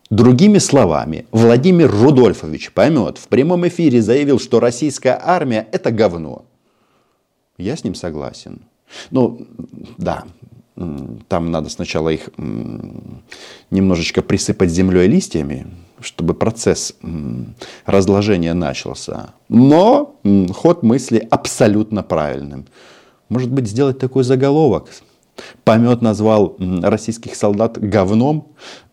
Другими 0.10 0.60
словами, 0.60 1.26
Владимир 1.32 1.92
Рудольфович 1.92 2.72
поймет, 2.72 3.18
в 3.18 3.28
прямом 3.28 3.68
эфире 3.68 4.02
заявил, 4.02 4.40
что 4.40 4.60
российская 4.60 5.20
армия– 5.22 5.68
это 5.72 5.92
говно. 5.92 6.46
Я 7.58 7.76
с 7.76 7.84
ним 7.84 7.96
согласен. 7.96 8.62
Ну, 9.12 9.46
да, 9.98 10.24
там 11.28 11.52
надо 11.52 11.70
сначала 11.70 12.10
их 12.10 12.30
немножечко 13.70 14.22
присыпать 14.22 14.70
землей 14.70 15.06
и 15.06 15.10
листьями, 15.10 15.68
чтобы 16.02 16.34
процесс 16.34 16.96
разложения 17.86 18.54
начался. 18.54 19.34
Но 19.50 20.16
ход 20.54 20.84
мысли 20.84 21.28
абсолютно 21.30 22.04
правильным. 22.04 22.68
Может 23.30 23.52
быть, 23.52 23.68
сделать 23.68 24.00
такой 24.00 24.24
заголовок. 24.24 24.90
Помет 25.64 26.02
назвал 26.02 26.56
российских 26.82 27.36
солдат 27.36 27.78
говном 27.78 28.48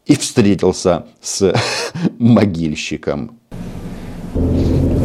и 0.06 0.14
встретился 0.14 1.06
с 1.20 1.54
могильщиком. 2.18 3.38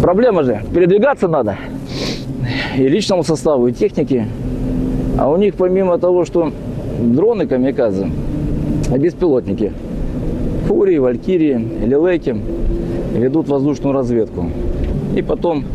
Проблема 0.01 0.43
же, 0.43 0.63
передвигаться 0.73 1.27
надо. 1.27 1.57
И 2.75 2.87
личному 2.87 3.23
составу, 3.23 3.67
и 3.67 3.73
технике. 3.73 4.27
А 5.17 5.29
у 5.29 5.37
них 5.37 5.55
помимо 5.55 5.97
того, 5.99 6.25
что 6.25 6.51
дроны 6.99 7.45
камикадзе, 7.47 8.09
а 8.91 8.97
беспилотники– 8.97 9.73
Фурии, 10.69 10.99
Валькирии, 10.99 11.57
Лилеки 11.83 12.39
ведут 13.17 13.47
воздушную 13.47 13.91
разведку. 13.91 14.51
И 15.15 15.23
потом 15.23 15.65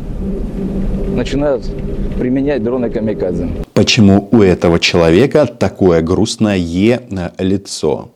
начинают 1.17 1.69
применять 2.17 2.63
дроны 2.63 2.89
камикадзе. 2.91 3.51
Почему 3.73 4.29
у 4.31 4.41
этого 4.41 4.79
человека 4.79 5.47
такое 5.47 6.01
грустное 6.01 6.57
лицо? 7.41 8.13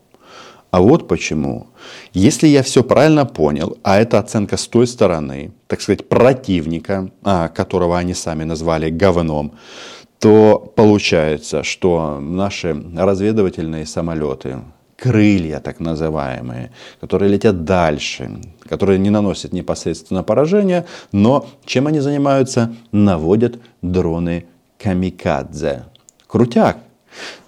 А 0.70 0.80
вот 0.80 1.08
почему. 1.08 1.66
Если 2.12 2.46
я 2.46 2.62
все 2.62 2.84
правильно 2.84 3.26
понял, 3.26 3.76
а 3.82 3.98
это 3.98 4.20
оценка 4.20 4.56
с 4.56 4.68
той 4.68 4.86
стороны, 4.86 5.50
так 5.66 5.80
сказать, 5.80 6.08
противника, 6.08 7.10
а, 7.24 7.48
которого 7.48 7.98
они 7.98 8.14
сами 8.14 8.44
назвали 8.44 8.88
говном, 8.88 9.54
то 10.20 10.72
получается, 10.76 11.64
что 11.64 12.20
наши 12.20 12.76
разведывательные 12.96 13.84
самолеты, 13.84 14.58
крылья 14.98 15.60
так 15.60 15.78
называемые, 15.78 16.72
которые 17.00 17.30
летят 17.30 17.64
дальше, 17.64 18.40
которые 18.68 18.98
не 18.98 19.10
наносят 19.10 19.52
непосредственно 19.52 20.22
поражения, 20.22 20.86
но 21.12 21.46
чем 21.64 21.86
они 21.86 22.00
занимаются? 22.00 22.74
Наводят 22.90 23.58
дроны 23.80 24.46
камикадзе. 24.78 25.84
Крутяк. 26.26 26.78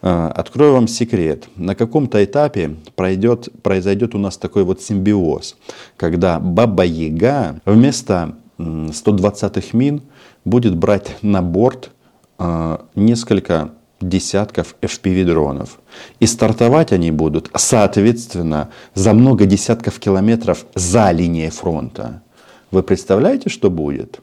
А, 0.00 0.28
открою 0.28 0.74
вам 0.74 0.88
секрет. 0.88 1.48
На 1.56 1.74
каком-то 1.74 2.24
этапе 2.24 2.76
пройдет, 2.94 3.48
произойдет 3.62 4.14
у 4.14 4.18
нас 4.18 4.36
такой 4.36 4.64
вот 4.64 4.80
симбиоз, 4.80 5.56
когда 5.96 6.40
Баба 6.40 6.84
Яга 6.84 7.60
вместо 7.64 8.36
120-х 8.58 9.76
мин 9.76 10.02
будет 10.44 10.76
брать 10.76 11.16
на 11.22 11.42
борт 11.42 11.90
а, 12.38 12.86
несколько 12.94 13.72
десятков 14.00 14.74
FPV-дронов. 14.80 15.78
И 16.20 16.26
стартовать 16.26 16.92
они 16.92 17.10
будут, 17.10 17.50
соответственно, 17.54 18.70
за 18.94 19.12
много 19.12 19.46
десятков 19.46 19.98
километров 19.98 20.64
за 20.74 21.10
линией 21.10 21.50
фронта. 21.50 22.22
Вы 22.70 22.82
представляете, 22.82 23.50
что 23.50 23.70
будет? 23.70 24.20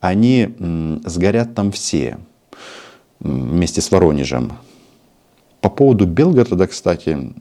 Они 0.00 0.54
м, 0.58 1.02
сгорят 1.04 1.54
там 1.54 1.72
все 1.72 2.18
вместе 3.18 3.80
с 3.80 3.90
Воронежем. 3.90 4.52
По 5.60 5.68
поводу 5.68 6.06
Белгорода, 6.06 6.66
кстати, 6.66 7.34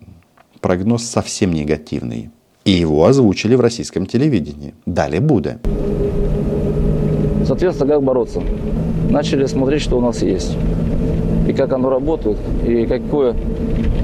прогноз 0.60 1.04
совсем 1.04 1.54
негативный. 1.54 2.32
И 2.66 2.72
его 2.72 3.06
озвучили 3.06 3.56
в 3.56 3.62
российском 3.62 4.06
телевидении. 4.06 4.74
Далее 4.86 5.22
будет. 5.22 5.60
Соответственно, 7.46 7.94
как 7.94 8.04
бороться? 8.04 8.44
Начали 9.10 9.46
смотреть, 9.46 9.82
что 9.82 9.98
у 9.98 10.02
нас 10.02 10.22
есть 10.22 10.56
и 11.50 11.54
как 11.54 11.74
оно 11.74 11.90
работает, 11.90 12.38
и 12.66 12.86
какое 12.86 13.34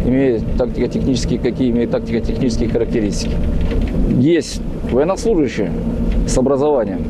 имеет 0.06 0.44
тактико-технические, 0.58 1.40
какие 1.40 1.70
имеют 1.70 1.92
тактико-технические 1.92 2.70
характеристики. 2.70 3.36
Есть 4.20 4.62
военнослужащие 4.92 5.72
с 6.28 6.36
образованием, 6.38 7.06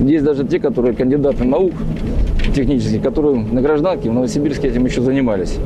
есть 0.00 0.24
даже 0.24 0.44
те, 0.44 0.60
которые 0.60 0.94
кандидаты 0.94 1.44
наук, 1.44 1.72
технических, 2.54 3.02
которые 3.02 3.36
на 3.36 3.62
гражданке 3.62 4.10
в 4.10 4.12
Новосибирске 4.12 4.68
этим 4.68 4.84
еще 4.84 5.00
занимались. 5.00 5.56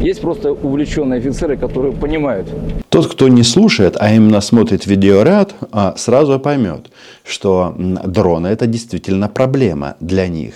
Есть 0.00 0.20
просто 0.20 0.52
увлеченные 0.52 1.18
офицеры, 1.18 1.56
которые 1.56 1.92
понимают. 1.92 2.46
Тот, 2.88 3.06
кто 3.06 3.28
не 3.28 3.42
слушает, 3.42 3.96
а 3.98 4.14
именно 4.14 4.40
смотрит 4.40 4.86
видеоряд, 4.86 5.54
а, 5.72 5.94
сразу 5.96 6.38
поймет, 6.38 6.90
что 7.24 7.74
дроны 7.76 8.48
это 8.48 8.66
действительно 8.66 9.28
проблема 9.28 9.96
для 10.00 10.28
них. 10.28 10.54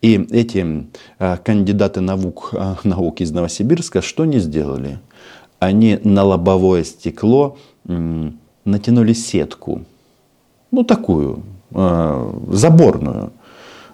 И 0.00 0.26
эти 0.30 0.86
а, 1.18 1.36
кандидаты 1.36 2.00
наук, 2.00 2.54
наук 2.84 3.20
из 3.20 3.30
Новосибирска 3.32 4.02
что 4.02 4.24
не 4.24 4.38
сделали? 4.38 4.98
Они 5.58 5.98
на 6.02 6.24
лобовое 6.24 6.82
стекло 6.84 7.56
натянули 8.64 9.12
сетку. 9.12 9.82
Ну, 10.72 10.82
такую, 10.82 11.44
заборную 11.70 13.32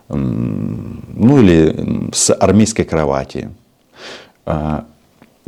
ну 0.08 1.40
или 1.40 2.10
с 2.12 2.32
армейской 2.34 2.84
кровати. 2.84 3.50
А, 4.46 4.86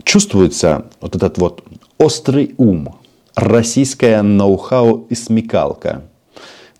чувствуется 0.05 0.87
вот 1.01 1.17
этот 1.17 1.39
вот 1.39 1.65
острый 1.99 2.55
ум, 2.59 2.97
российская 3.35 4.23
ноу-хау 4.23 5.07
и 5.09 5.15
смекалка. 5.15 6.03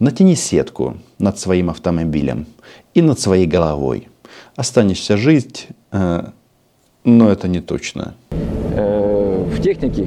Натяни 0.01 0.35
сетку 0.35 0.97
над 1.19 1.39
своим 1.39 1.69
автомобилем 1.69 2.47
и 2.95 3.03
над 3.03 3.21
своей 3.21 3.47
головой. 3.47 4.09
Останешься 4.57 5.19
жить, 5.19 5.69
э, 5.93 6.23
но 7.05 7.31
это 7.31 7.49
не 7.49 7.61
точно. 7.61 8.15
Э, 8.31 9.45
в 9.45 9.61
технике 9.61 10.07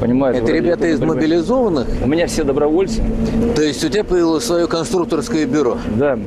понимают. 0.00 0.38
Это 0.38 0.52
ребята 0.52 0.86
из 0.86 1.00
мобилизованных? 1.00 1.86
У 2.02 2.08
меня 2.08 2.28
все 2.28 2.44
добровольцы. 2.44 3.02
То 3.54 3.60
есть 3.60 3.84
у 3.84 3.90
тебя 3.90 4.04
появилось 4.04 4.44
свое 4.44 4.66
конструкторское 4.66 5.44
бюро? 5.44 5.76
Да. 5.96 6.18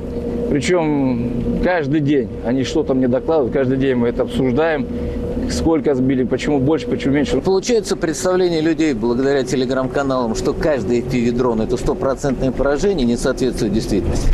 Причем 0.52 1.62
каждый 1.64 2.02
день 2.02 2.30
они 2.46 2.64
что-то 2.64 2.94
мне 2.94 3.08
докладывают, 3.08 3.52
каждый 3.52 3.80
день 3.80 3.96
мы 3.96 4.10
это 4.10 4.22
обсуждаем, 4.22 4.86
сколько 5.52 5.96
сбили, 5.96 6.24
почему 6.24 6.60
больше, 6.60 6.88
почему 6.88 7.16
меньше. 7.16 7.40
Получается 7.42 7.96
представление 7.96 8.62
людей 8.62 8.94
благодаря 8.94 9.44
телеграм-каналам, 9.44 10.36
что 10.36 10.54
каждый 10.54 11.02
FPV-дрон 11.02 11.62
это 11.62 11.78
стопроцентное 11.78 12.52
поражение, 12.52 13.06
не 13.06 13.18
соответствует 13.18 13.74
действительности? 13.74 14.30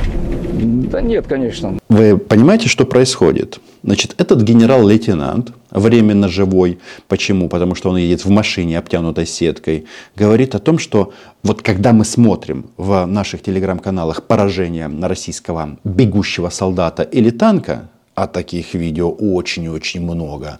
Да 0.55 1.01
нет, 1.01 1.27
конечно. 1.27 1.77
Вы 1.89 2.17
понимаете, 2.17 2.69
что 2.69 2.85
происходит? 2.85 3.59
Значит, 3.83 4.15
этот 4.17 4.41
генерал-лейтенант, 4.41 5.51
временно 5.69 6.27
живой, 6.27 6.79
почему? 7.07 7.49
Потому 7.49 7.75
что 7.75 7.89
он 7.89 7.97
едет 7.97 8.25
в 8.25 8.29
машине, 8.29 8.79
обтянутой 8.79 9.25
сеткой, 9.25 9.85
говорит 10.15 10.55
о 10.55 10.59
том, 10.59 10.79
что 10.79 11.13
вот 11.43 11.61
когда 11.61 11.93
мы 11.93 12.05
смотрим 12.05 12.67
в 12.77 13.05
наших 13.05 13.43
телеграм-каналах 13.43 14.23
поражение 14.23 14.89
российского 15.01 15.77
бегущего 15.83 16.49
солдата 16.49 17.03
или 17.03 17.29
танка, 17.29 17.89
а 18.15 18.27
таких 18.27 18.73
видео 18.73 19.11
очень-очень 19.11 20.01
много, 20.01 20.59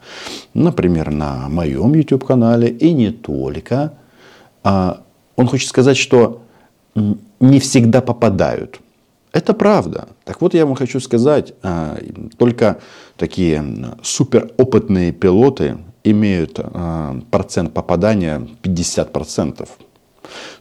например, 0.53 1.12
на 1.12 1.47
моем 1.50 1.93
YouTube-канале 1.93 2.67
и 2.67 2.93
не 2.93 3.12
только, 3.12 3.93
а, 4.63 5.01
он 5.35 5.47
хочет 5.47 5.69
сказать, 5.69 5.97
что 5.97 6.41
не 7.39 7.59
всегда 7.59 8.01
попадают. 8.01 8.79
Это 9.31 9.53
правда. 9.53 10.09
Так 10.24 10.41
вот, 10.41 10.53
я 10.53 10.65
вам 10.65 10.75
хочу 10.75 11.00
сказать, 11.00 11.53
а, 11.62 11.97
только 12.38 12.79
такие 13.17 13.63
суперопытные 14.01 15.12
пилоты 15.12 15.77
имеют 16.03 16.59
а, 16.59 17.19
процент 17.31 17.74
попадания 17.74 18.47
50%. 18.63 19.67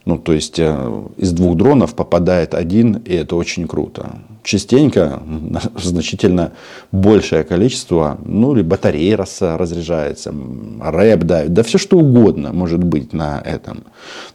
Ну, 0.04 0.18
то 0.18 0.32
есть 0.32 0.58
э, 0.58 1.02
из 1.16 1.32
двух 1.32 1.56
дронов 1.56 1.94
попадает 1.94 2.54
один, 2.54 2.96
и 2.96 3.14
это 3.14 3.36
очень 3.36 3.66
круто. 3.66 4.18
Частенько 4.42 5.22
значительно 5.76 6.52
большее 6.92 7.44
количество, 7.44 8.18
ну, 8.24 8.54
или 8.54 8.62
батареи 8.62 9.12
раз, 9.12 9.38
разряжается, 9.40 10.34
рэп 10.80 11.20
давит, 11.24 11.52
да 11.52 11.62
все 11.62 11.78
что 11.78 11.98
угодно 11.98 12.52
может 12.52 12.84
быть 12.84 13.12
на 13.12 13.40
этом. 13.40 13.84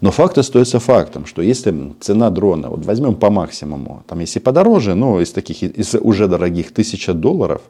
Но 0.02 0.12
факт 0.12 0.38
остается 0.38 0.80
фактом, 0.80 1.26
что 1.26 1.42
если 1.42 1.94
цена 2.00 2.30
дрона, 2.30 2.70
вот 2.70 2.86
возьмем 2.86 3.16
по 3.16 3.30
максимуму, 3.30 4.04
там 4.08 4.20
если 4.20 4.40
подороже, 4.40 4.96
но 4.96 5.22
из 5.22 5.32
таких, 5.32 5.62
из 5.64 5.96
уже 5.96 6.28
дорогих 6.28 6.74
тысяча 6.74 7.14
долларов, 7.14 7.62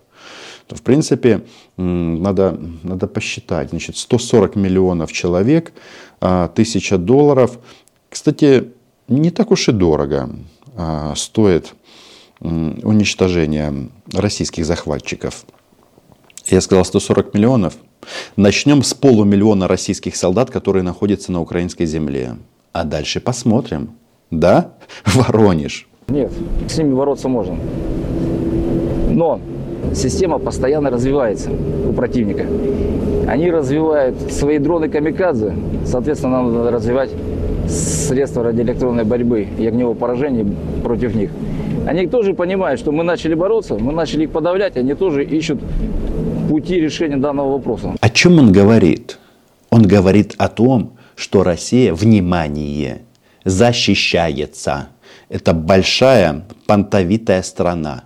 то 0.70 0.76
в 0.76 0.84
принципе 0.84 1.42
надо, 1.78 2.60
надо 2.84 3.08
посчитать. 3.08 3.72
Значит, 3.72 3.98
140 3.98 4.56
миллионов 4.56 5.12
человек, 5.12 5.74
а, 6.22 6.48
тысяча 6.48 7.00
долларов. 7.00 7.58
Кстати, 8.08 8.72
не 9.08 9.32
так 9.32 9.50
уж 9.50 9.68
и 9.68 9.72
дорого 9.72 10.30
а, 10.78 11.16
стоит 11.16 11.74
уничтожение 12.40 13.90
российских 14.14 14.66
захватчиков. 14.66 15.44
Я 16.46 16.62
сказал 16.62 16.86
140 16.86 17.34
миллионов. 17.34 17.74
Начнем 18.36 18.84
с 18.84 18.94
полумиллиона 18.94 19.68
российских 19.68 20.16
солдат, 20.16 20.52
которые 20.52 20.84
находятся 20.84 21.32
на 21.32 21.42
украинской 21.42 21.86
земле. 21.86 22.38
А 22.74 22.84
дальше 22.84 23.20
посмотрим. 23.20 23.96
Да? 24.30 24.74
Воронеж. 25.06 25.88
Нет, 26.08 26.32
с 26.68 26.78
ними 26.78 26.94
бороться 26.94 27.28
можно. 27.28 27.58
Но 29.10 29.42
система 29.94 30.40
постоянно 30.40 30.90
развивается 30.90 31.50
у 31.88 31.94
противника. 31.94 32.46
Они 33.28 33.52
развивают 33.52 34.32
свои 34.32 34.58
дроны 34.58 34.90
камикадзе, 34.90 35.54
соответственно, 35.86 36.38
нам 36.38 36.54
надо 36.54 36.72
развивать 36.72 37.12
средства 37.68 38.44
радиоэлектронной 38.44 39.04
борьбы 39.04 39.48
и 39.58 39.68
огневого 39.68 39.94
поражения 39.94 40.46
против 40.84 41.16
них. 41.16 41.32
Они 41.88 42.08
тоже 42.08 42.34
понимают, 42.34 42.80
что 42.80 42.92
мы 42.92 43.04
начали 43.04 43.34
бороться, 43.36 43.76
мы 43.76 43.94
начали 43.94 44.24
их 44.24 44.32
подавлять, 44.32 44.78
они 44.78 44.94
тоже 44.96 45.24
ищут 45.24 45.60
пути 46.50 46.80
решения 46.80 47.18
данного 47.18 47.54
вопроса. 47.54 47.96
О 48.00 48.10
чем 48.10 48.40
он 48.40 48.52
говорит? 48.52 49.20
Он 49.70 49.84
говорит 49.84 50.34
о 50.38 50.50
том, 50.50 50.98
что 51.16 51.44
Россия, 51.44 51.94
внимание, 51.94 53.02
защищается. 53.46 54.90
Это 55.30 55.54
большая 55.54 56.44
понтовитая 56.66 57.44
страна, 57.44 58.06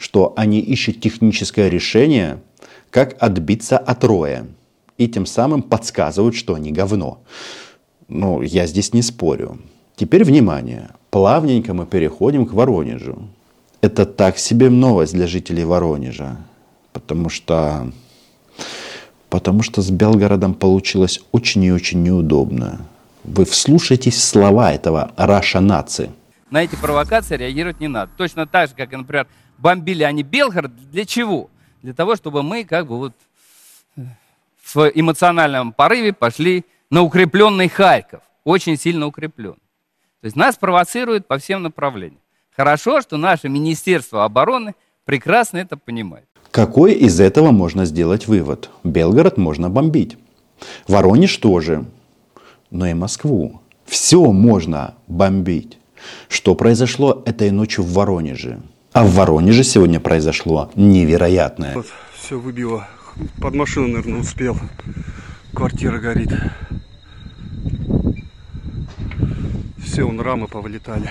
что 0.00 0.32
они 0.36 0.58
ищут 0.58 1.00
техническое 1.00 1.68
решение– 1.68 2.40
как 2.90 3.16
отбиться 3.22 3.78
от 3.78 4.04
роя. 4.04 4.46
И 4.98 5.08
тем 5.08 5.24
самым 5.26 5.62
подсказывают, 5.62 6.34
что 6.34 6.54
они 6.54 6.72
говно. 6.72 7.22
Ну, 8.08 8.42
я 8.42 8.66
здесь 8.66 8.92
не 8.92 9.02
спорю. 9.02 9.58
Теперь 9.96 10.24
внимание. 10.24 10.90
Плавненько 11.10 11.72
мы 11.72 11.86
переходим 11.86 12.44
к 12.46 12.52
Воронежу. 12.52 13.22
Это 13.80 14.04
так 14.04 14.38
себе 14.38 14.68
новость 14.68 15.14
для 15.14 15.26
жителей 15.26 15.64
Воронежа. 15.64 16.36
Потому 16.92 17.30
что, 17.30 17.90
потому 19.30 19.62
что 19.62 19.80
с 19.80 19.90
Белгородом 19.90 20.54
получилось 20.54 21.20
очень 21.32 21.64
и 21.64 21.72
очень 21.72 22.02
неудобно. 22.02 22.80
Вы 23.24 23.44
вслушайтесь 23.44 24.16
в 24.16 24.22
слова 24.22 24.72
этого 24.72 25.12
Раша 25.16 25.60
нации. 25.60 26.10
На 26.50 26.64
эти 26.64 26.74
провокации 26.74 27.36
реагировать 27.36 27.80
не 27.80 27.88
надо. 27.88 28.10
Точно 28.16 28.46
так 28.46 28.70
же, 28.70 28.74
как, 28.74 28.90
например, 28.90 29.28
бомбили 29.60 30.02
они 30.02 30.22
Белгород. 30.22 30.72
Для 30.90 31.04
чего? 31.04 31.50
для 31.82 31.94
того, 31.94 32.16
чтобы 32.16 32.42
мы 32.42 32.64
как 32.64 32.86
бы 32.86 32.98
вот 32.98 33.12
в 34.62 34.90
эмоциональном 34.94 35.72
порыве 35.72 36.12
пошли 36.12 36.64
на 36.90 37.02
укрепленный 37.02 37.68
Харьков, 37.68 38.22
очень 38.44 38.76
сильно 38.76 39.06
укреплен. 39.06 39.54
То 40.20 40.24
есть 40.24 40.36
нас 40.36 40.56
провоцируют 40.56 41.26
по 41.26 41.38
всем 41.38 41.62
направлениям. 41.62 42.20
Хорошо, 42.54 43.00
что 43.00 43.16
наше 43.16 43.48
Министерство 43.48 44.24
обороны 44.24 44.74
прекрасно 45.04 45.58
это 45.58 45.76
понимает. 45.76 46.26
Какой 46.50 46.92
из 46.92 47.20
этого 47.20 47.52
можно 47.52 47.84
сделать 47.84 48.26
вывод? 48.26 48.70
Белгород 48.84 49.38
можно 49.38 49.70
бомбить. 49.70 50.18
Воронеж 50.86 51.36
тоже. 51.38 51.84
Но 52.70 52.86
и 52.86 52.94
Москву. 52.94 53.62
Все 53.86 54.30
можно 54.32 54.94
бомбить. 55.06 55.78
Что 56.28 56.54
произошло 56.54 57.22
этой 57.24 57.50
ночью 57.50 57.84
в 57.84 57.92
Воронеже? 57.92 58.60
А 58.92 59.04
в 59.04 59.14
Воронеже 59.14 59.62
сегодня 59.62 60.00
произошло 60.00 60.70
невероятное. 60.74 61.74
Вот, 61.74 61.86
все 62.12 62.38
выбило. 62.40 62.88
Под 63.40 63.54
машину, 63.54 63.88
наверное, 63.88 64.20
успел. 64.20 64.56
Квартира 65.54 65.98
горит. 65.98 66.32
Все, 69.78 70.02
он 70.02 70.20
рамы 70.20 70.48
повылетали. 70.48 71.10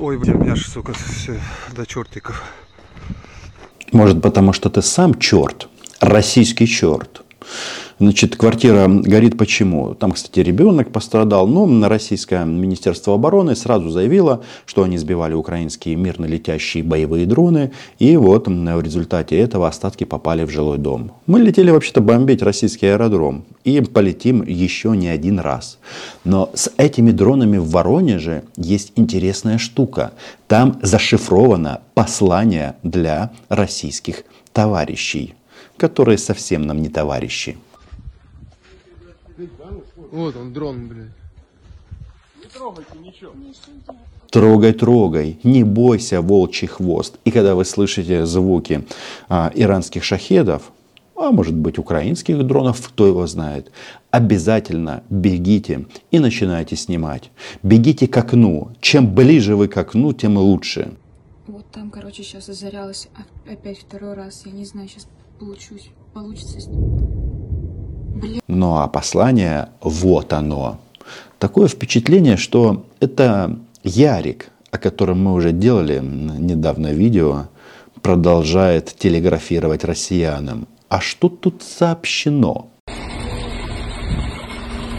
Ой, 0.00 0.18
блин, 0.18 0.36
у 0.36 0.44
меня 0.44 0.56
же, 0.56 0.68
сука, 0.68 0.94
все 0.94 1.40
до 1.76 1.86
чертиков. 1.86 2.42
Может, 3.92 4.20
потому 4.20 4.52
что 4.52 4.68
ты 4.68 4.82
сам 4.82 5.14
черт, 5.18 5.68
российский 6.00 6.66
черт. 6.66 7.22
Значит, 8.00 8.36
квартира 8.36 8.88
горит 8.88 9.36
почему? 9.36 9.94
Там, 9.94 10.12
кстати, 10.12 10.40
ребенок 10.40 10.90
пострадал. 10.90 11.46
Но 11.46 11.86
российское 11.86 12.46
Министерство 12.46 13.14
обороны 13.14 13.54
сразу 13.54 13.90
заявило, 13.90 14.42
что 14.64 14.84
они 14.84 14.96
сбивали 14.96 15.34
украинские 15.34 15.96
мирно 15.96 16.24
летящие 16.24 16.82
боевые 16.82 17.26
дроны. 17.26 17.72
И 17.98 18.16
вот 18.16 18.48
в 18.48 18.80
результате 18.80 19.38
этого 19.38 19.68
остатки 19.68 20.04
попали 20.04 20.44
в 20.44 20.50
жилой 20.50 20.78
дом. 20.78 21.12
Мы 21.26 21.40
летели 21.40 21.70
вообще-то 21.70 22.00
бомбить 22.00 22.40
российский 22.40 22.86
аэродром. 22.86 23.44
И 23.64 23.78
полетим 23.82 24.42
еще 24.44 24.96
не 24.96 25.08
один 25.08 25.38
раз. 25.38 25.78
Но 26.24 26.50
с 26.54 26.72
этими 26.78 27.10
дронами 27.10 27.58
в 27.58 27.68
Воронеже 27.68 28.44
есть 28.56 28.92
интересная 28.96 29.58
штука. 29.58 30.12
Там 30.48 30.78
зашифровано 30.80 31.82
послание 31.92 32.76
для 32.82 33.30
российских 33.50 34.24
товарищей, 34.54 35.34
которые 35.76 36.16
совсем 36.16 36.62
нам 36.62 36.80
не 36.80 36.88
товарищи. 36.88 37.58
Вот 40.10 40.36
он, 40.36 40.52
дрон, 40.52 40.88
блядь. 40.88 41.08
Не 42.40 42.46
трогайте 42.46 42.98
ничего. 42.98 43.32
Трогай, 44.30 44.72
трогай, 44.72 45.38
не 45.42 45.64
бойся, 45.64 46.20
волчий 46.20 46.68
хвост. 46.68 47.18
И 47.24 47.30
когда 47.30 47.54
вы 47.54 47.64
слышите 47.64 48.26
звуки 48.26 48.84
а, 49.28 49.50
иранских 49.54 50.04
шахедов, 50.04 50.72
а 51.16 51.32
может 51.32 51.54
быть 51.54 51.78
украинских 51.78 52.42
дронов, 52.46 52.88
кто 52.88 53.06
его 53.06 53.26
знает, 53.26 53.70
обязательно 54.10 55.02
бегите 55.10 55.86
и 56.10 56.18
начинайте 56.18 56.76
снимать. 56.76 57.30
Бегите 57.62 58.08
к 58.08 58.16
окну. 58.16 58.70
Чем 58.80 59.14
ближе 59.14 59.54
вы 59.54 59.68
к 59.68 59.76
окну, 59.76 60.12
тем 60.12 60.38
лучше. 60.38 60.94
Вот 61.46 61.70
там, 61.70 61.90
короче, 61.90 62.22
сейчас 62.22 62.48
озарялось 62.48 63.08
опять 63.50 63.80
второй 63.80 64.14
раз. 64.14 64.44
Я 64.46 64.52
не 64.52 64.64
знаю, 64.64 64.88
сейчас 64.88 65.08
получусь, 65.38 65.90
получится. 66.14 66.58
Ну 68.46 68.76
а 68.76 68.88
послание, 68.88 69.68
вот 69.80 70.32
оно. 70.32 70.78
Такое 71.38 71.68
впечатление, 71.68 72.36
что 72.36 72.84
это 73.00 73.58
Ярик, 73.82 74.50
о 74.70 74.78
котором 74.78 75.24
мы 75.24 75.32
уже 75.32 75.52
делали 75.52 76.00
недавно 76.02 76.92
видео, 76.92 77.46
продолжает 78.02 78.94
телеграфировать 78.98 79.84
россиянам. 79.84 80.66
А 80.88 81.00
что 81.00 81.28
тут 81.28 81.62
сообщено? 81.62 82.68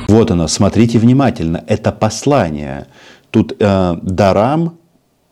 Вот 0.07 0.31
оно, 0.31 0.47
смотрите 0.47 0.99
внимательно, 0.99 1.63
это 1.67 1.91
послание. 1.91 2.87
Тут 3.29 3.55
э, 3.59 3.95
дарам 4.01 4.77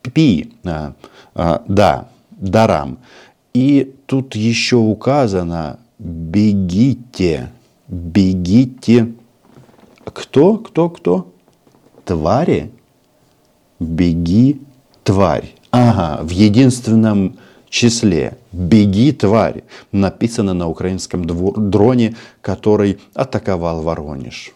пи, 0.02 0.54
э, 0.64 0.92
э, 1.36 1.60
да, 1.68 2.08
дарам. 2.32 3.00
И 3.54 3.94
тут 4.06 4.36
еще 4.36 4.78
указано 4.78 5.80
бегите, 5.98 7.52
бегите. 7.90 9.14
Кто, 10.06 10.58
кто, 10.58 10.90
кто? 10.90 11.34
Твари? 12.06 12.72
Беги, 13.80 14.62
тварь. 15.04 15.56
Ага, 15.72 16.24
в 16.24 16.30
единственном 16.30 17.38
числе 17.70 18.38
«Беги, 18.52 19.12
тварь» 19.12 19.64
написано 19.92 20.54
на 20.54 20.68
украинском 20.68 21.26
дроне, 21.26 22.16
который 22.42 23.00
атаковал 23.14 23.84
Воронеж. 23.84 24.54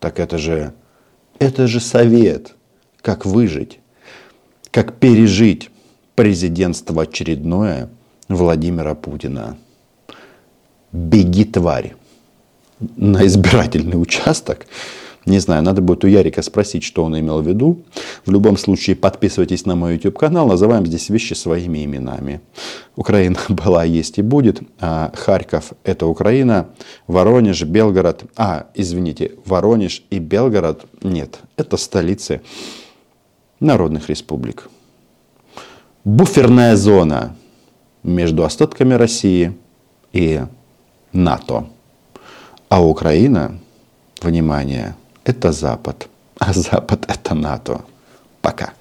Так 0.00 0.18
это 0.18 0.36
же, 0.36 0.72
это 1.38 1.68
же 1.68 1.78
совет, 1.78 2.54
как 3.00 3.24
выжить, 3.24 3.78
как 4.72 4.96
пережить 4.96 5.70
президентство 6.16 7.02
очередное 7.02 7.88
Владимира 8.28 8.96
Путина. 8.96 9.56
«Беги, 10.90 11.44
тварь» 11.44 11.94
на 12.96 13.26
избирательный 13.26 14.00
участок– 14.00 14.66
не 15.28 15.40
знаю, 15.40 15.62
надо 15.62 15.82
будет 15.82 16.04
у 16.04 16.06
Ярика 16.06 16.40
спросить, 16.40 16.82
что 16.82 17.04
он 17.04 17.18
имел 17.18 17.42
в 17.42 17.46
виду. 17.46 17.82
В 18.24 18.30
любом 18.30 18.56
случае, 18.56 18.96
подписывайтесь 18.96 19.66
на 19.66 19.76
мой 19.76 19.94
YouTube 19.94 20.18
канал. 20.18 20.48
Называем 20.48 20.86
здесь 20.86 21.10
вещи 21.10 21.34
своими 21.34 21.84
именами. 21.84 22.40
Украина 22.96 23.38
была, 23.48 23.84
есть 23.84 24.18
и 24.18 24.22
будет. 24.22 24.62
А 24.80 25.12
Харьков– 25.14 25.72
это 25.84 26.06
Украина. 26.06 26.68
Воронеж, 27.06 27.62
Белгород. 27.62 28.24
А, 28.36 28.68
извините, 28.74 29.32
Воронеж 29.44 30.02
и 30.08 30.18
Белгород– 30.18 30.86
нет, 31.02 31.40
это 31.56 31.76
столицы 31.76 32.40
народных 33.60 34.08
республик. 34.08 34.70
Буферная 36.04 36.74
зона 36.74 37.36
между 38.02 38.44
остатками 38.44 38.94
России 38.94 39.52
и 40.14 40.40
НАТО. 41.12 41.66
А 42.68 42.82
Украина, 42.82 43.58
внимание, 44.20 44.94
это 45.24 45.52
Запад, 45.52 46.08
а 46.38 46.52
Запад 46.52 47.06
это 47.08 47.34
НАТО. 47.34 47.80
Пока. 48.42 48.72